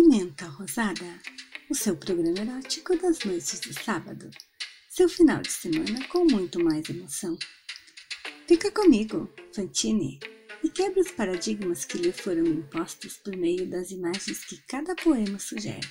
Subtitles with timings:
[0.00, 1.20] Pimenta Rosada,
[1.68, 4.30] o seu programa erótico das noites de sábado.
[4.88, 7.36] Seu final de semana com muito mais emoção.
[8.46, 10.20] Fica comigo, Fantine,
[10.62, 15.40] e quebre os paradigmas que lhe foram impostos por meio das imagens que cada poema
[15.40, 15.88] sugere.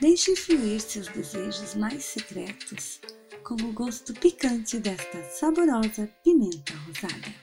[0.00, 3.00] Deixe fluir seus desejos mais secretos
[3.42, 7.34] com o gosto picante desta saborosa pimenta rosada.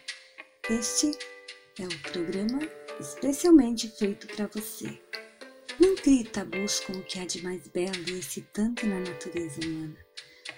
[0.69, 1.11] Este
[1.77, 2.59] é o programa
[3.01, 4.97] especialmente feito para você.
[5.79, 9.97] Não crie tabus com o que há de mais belo e excitante na natureza humana.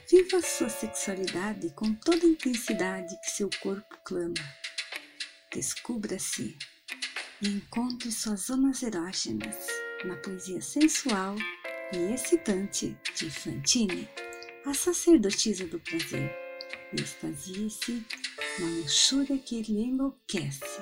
[0.10, 4.34] Viva sua sexualidade com toda a intensidade que seu corpo clama.
[5.54, 6.58] Descubra-se
[7.42, 9.68] e encontre suas zonas erógenas
[10.04, 11.36] na poesia sensual
[11.94, 14.10] e excitante de Fantine,
[14.66, 16.36] a sacerdotisa do prazer,
[16.94, 18.06] extasie-se
[18.60, 20.82] na luxúria que lhe enlouquece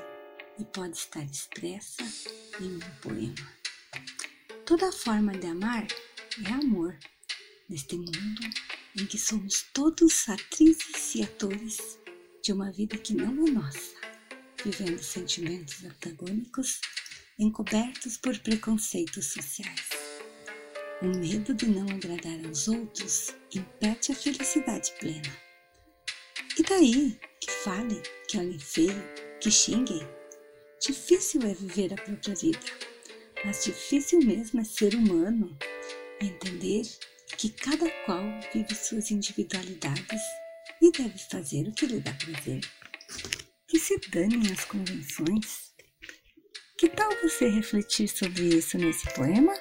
[0.59, 2.03] e pode estar expressa
[2.59, 3.62] em um poema.
[4.65, 5.85] Toda forma de amar
[6.45, 6.97] é amor,
[7.69, 8.41] neste mundo
[8.95, 11.99] em que somos todos atrizes e atores
[12.43, 13.95] de uma vida que não é nossa,
[14.63, 16.79] vivendo sentimentos antagônicos
[17.39, 19.89] encobertos por preconceitos sociais.
[21.01, 25.37] O medo de não agradar aos outros impede a felicidade plena.
[26.57, 29.03] E daí que fale, que olhem feio,
[29.41, 30.07] que xinguem?
[30.79, 32.59] Difícil é viver a própria vida,
[33.43, 35.57] mas difícil mesmo é ser humano
[36.21, 36.83] e entender
[37.37, 40.21] que cada qual vive suas individualidades
[40.81, 42.61] e deve fazer o que lhe dá prazer.
[43.67, 45.73] Que se danem as convenções.
[46.77, 49.53] Que tal você refletir sobre isso nesse poema?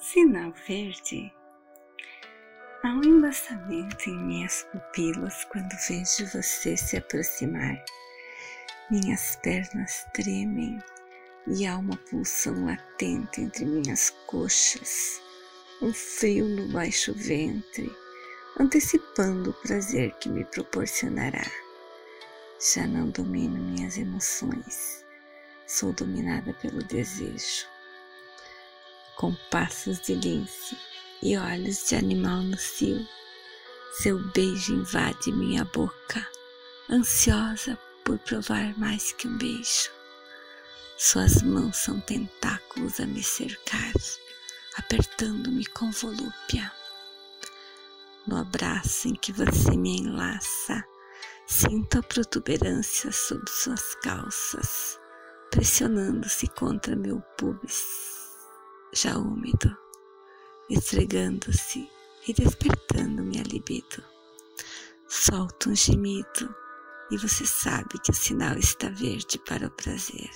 [0.00, 1.32] Sinal verde
[2.80, 7.84] Há um embaçamento em minhas pupilas quando vejo você se aproximar.
[8.88, 10.80] Minhas pernas tremem
[11.48, 15.20] e há uma pulsão latente entre minhas coxas,
[15.82, 17.92] um frio no baixo ventre,
[18.60, 21.50] antecipando o prazer que me proporcionará.
[22.60, 25.04] Já não domino minhas emoções,
[25.66, 27.66] sou dominada pelo desejo.
[29.16, 30.76] Com passos de lince,
[31.22, 33.06] e olhos de animal no cio.
[33.92, 36.26] Seu beijo invade minha boca,
[36.90, 39.90] ansiosa por provar mais que um beijo.
[40.96, 43.92] Suas mãos são tentáculos a me cercar,
[44.76, 46.72] apertando-me com volúpia.
[48.26, 50.84] No abraço em que você me enlaça,
[51.46, 54.98] sinto a protuberância sob suas calças,
[55.50, 57.84] pressionando-se contra meu pubis,
[58.92, 59.87] já úmido
[60.68, 61.88] esfregando-se
[62.26, 64.04] e despertando minha libido.
[65.08, 66.54] Solto um gemido
[67.10, 70.30] e você sabe que o sinal está verde para o prazer.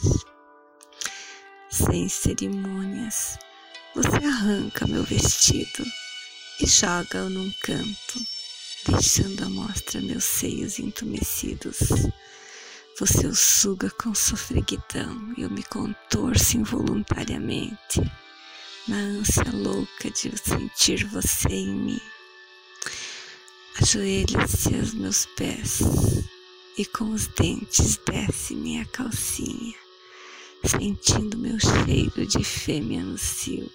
[1.71, 3.39] Sem cerimônias,
[3.95, 5.85] você arranca meu vestido
[6.61, 8.21] e joga-o num canto,
[8.87, 11.79] deixando à mostra meus seios entumecidos.
[12.99, 18.01] Você o suga com sofreguidão e eu me contorço involuntariamente
[18.89, 22.01] na ânsia louca de sentir você em mim.
[23.81, 25.81] Ajoelha-se aos meus pés
[26.77, 29.75] e com os dentes desce minha calcinha,
[30.65, 33.71] sentindo meu cheiro de fêmea no cio.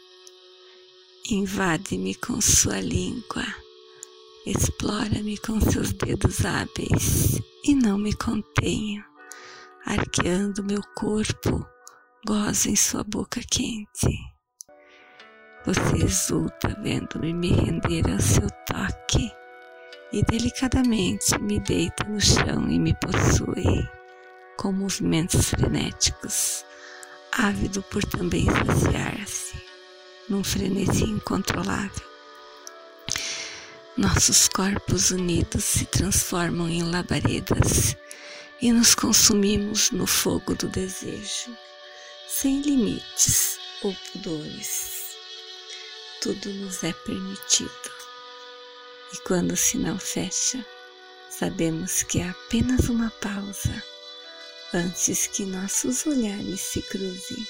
[1.29, 3.45] Invade-me com sua língua,
[4.45, 9.03] explora-me com seus dedos hábeis e não me contenho,
[9.85, 11.65] arqueando meu corpo,
[12.25, 14.36] gozo em sua boca quente.
[15.67, 19.29] Você exulta vendo-me me render ao seu toque
[20.13, 23.85] e delicadamente me deita no chão e me possui
[24.55, 26.63] com movimentos frenéticos,
[27.33, 29.61] ávido por também saciar-se
[30.29, 32.07] num frenesi incontrolável.
[33.97, 37.97] Nossos corpos unidos se transformam em labaredas
[38.61, 41.51] e nos consumimos no fogo do desejo,
[42.25, 44.96] sem limites ou pudores
[46.27, 47.91] tudo nos é permitido.
[49.13, 50.65] E quando o sinal fecha,
[51.29, 53.81] sabemos que é apenas uma pausa
[54.73, 57.47] antes que nossos olhares se cruzem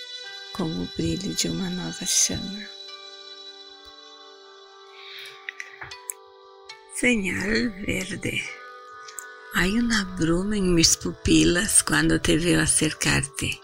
[0.54, 2.70] com o brilho de uma nova chama.
[6.94, 8.44] Señal verde.
[9.56, 13.60] Hay una bruma en mis pupilas cuando te veo acercarte.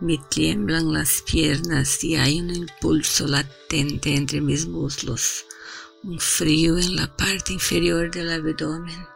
[0.00, 5.44] Me tiemblan las piernas y hay un impulso latente entre mis muslos,
[6.02, 9.06] un frío en la parte inferior del abdomen,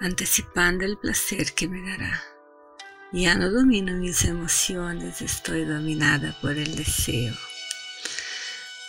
[0.00, 2.24] anticipando el placer que me dará.
[3.12, 7.36] Ya no domino mis emociones, estoy dominada por el deseo.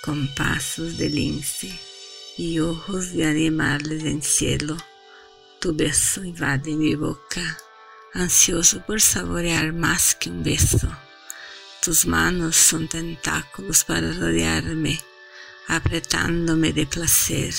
[0.01, 1.71] Con pasos de lince
[2.35, 4.75] y ojos de animales en cielo,
[5.59, 7.59] tu beso invade mi boca,
[8.13, 10.89] ansioso por saborear más que un beso.
[11.87, 14.99] Tus manos son tentáculos para rodearme,
[15.67, 17.55] apretándome de placer.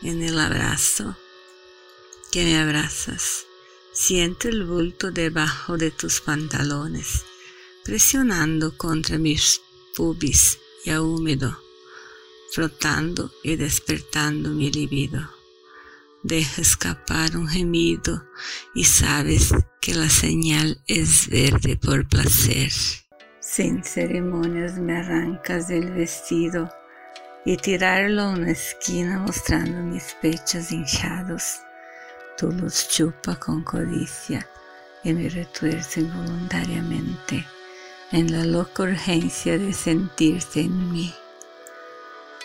[0.00, 1.14] En el abrazo
[2.32, 3.44] que me abrazas,
[3.92, 7.26] siento el bulto debajo de tus pantalones,
[7.84, 9.60] presionando contra mis
[9.94, 11.62] pubis ya húmedo,
[12.52, 15.28] frotando y despertando mi libido.
[16.24, 18.24] Deja escapar un gemido
[18.74, 22.72] y sabes que la señal es verde por placer.
[23.40, 26.72] Sin ceremonias me arrancas del vestido
[27.44, 31.58] y tirarlo a una esquina mostrando mis pechos hinchados.
[32.38, 34.48] Tú los chupa con codicia
[35.02, 37.46] y me retuerce involuntariamente
[38.12, 41.14] en la loca urgencia de sentirte en mí.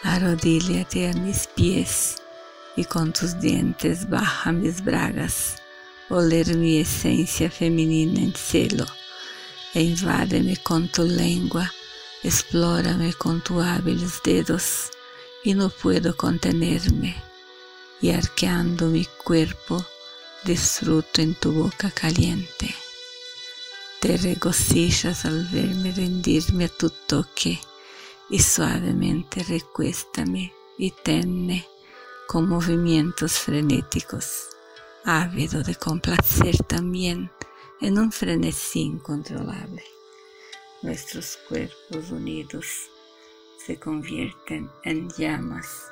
[0.04, 2.18] Arrodíllate a mis pies
[2.75, 5.56] y con tus dientes baja mis bragas,
[6.10, 8.86] oler mi esencia femenina en celo,
[9.74, 11.71] e invádeme con tu lengua,
[12.24, 14.92] explórame con tus hábiles dedos,
[15.44, 17.16] y no puedo contenerme,
[18.01, 19.86] y arqueando mi cuerpo,
[20.44, 22.74] disfruto en tu boca caliente.
[24.00, 27.60] Te regocijas al verme rendirme a tu toque,
[28.30, 31.68] y suavemente recuéstame y tenme
[32.30, 34.50] con movimientos frenéticos,
[35.04, 37.31] ávido de complacer también
[37.81, 39.84] en un frenesí incontrolable.
[40.84, 42.68] Nuestros cuerpos unidos
[43.66, 45.88] se convierten en llamas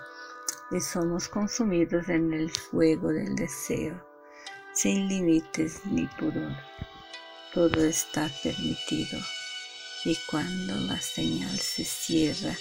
[0.69, 3.99] y somos consumidos en el fuego del deseo,
[4.75, 6.55] sin límites ni pudor.
[7.51, 9.19] Todo está permitido
[10.05, 12.55] y cuando la señal se cierra,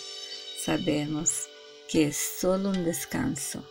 [0.65, 1.51] sabemos
[1.89, 3.65] que es solo un descanso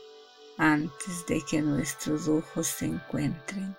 [0.57, 3.75] antes de que nuestros ojos se encuentren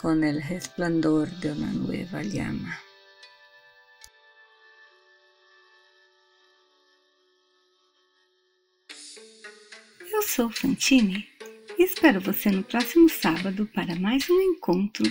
[0.00, 2.78] con el resplandor de una nueva llama.
[10.12, 11.26] Eu sou Fantine
[11.78, 15.04] e espero você no próximo sábado para mais um encontro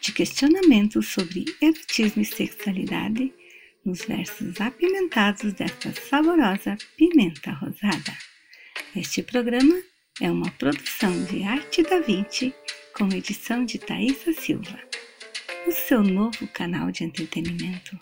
[0.00, 3.34] de questionamentos sobre erotismo e sexualidade
[3.88, 8.12] nos versos apimentados desta saborosa pimenta rosada.
[8.94, 9.82] Este programa
[10.20, 12.54] é uma produção de Arte da Vinci
[12.94, 14.78] com edição de Thaisa Silva,
[15.66, 17.98] o seu novo canal de entretenimento.